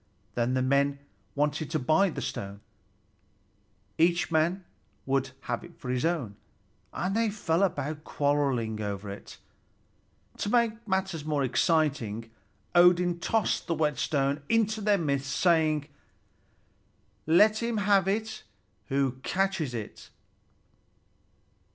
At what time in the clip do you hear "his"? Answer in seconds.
5.91-6.03